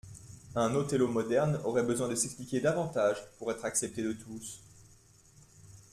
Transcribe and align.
Un 0.55 0.73
Othello 0.73 1.07
moderne 1.07 1.59
aurait 1.63 1.83
besoin 1.83 2.07
de 2.07 2.15
s’expliquer 2.15 2.59
davantage 2.59 3.17
pour 3.37 3.51
être 3.51 3.65
accepté 3.65 4.01
de 4.01 4.13
tous. 4.13 4.59